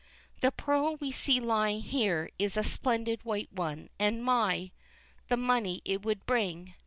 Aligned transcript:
The 0.39 0.49
pearl 0.49 0.95
we 0.95 1.11
see 1.11 1.39
lying 1.39 1.81
here 1.81 2.31
is 2.39 2.57
a 2.57 2.63
splendid 2.63 3.23
white 3.23 3.53
one, 3.53 3.89
and 3.99 4.23
my! 4.23 4.71
the 5.27 5.37
money 5.37 5.83
it 5.85 6.03
would 6.03 6.25
bring! 6.25 6.73